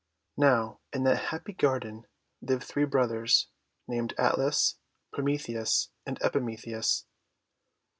[0.37, 2.07] Now in that happy garden
[2.41, 3.49] lived three brothers,
[3.87, 4.79] named Atlas,
[5.13, 7.05] Prometheus, and Epimetheus.